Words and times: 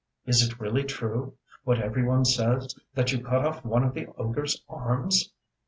Is 0.25 0.41
it 0.41 0.59
really 0.59 0.83
true, 0.83 1.35
what 1.63 1.77
every 1.79 2.03
one 2.03 2.25
says, 2.25 2.73
that 2.95 3.11
you 3.11 3.23
cut 3.23 3.45
off 3.45 3.63
one 3.63 3.83
of 3.83 3.93
the 3.93 4.07
ogreŌĆÖs 4.07 4.61
arms? 4.67 5.31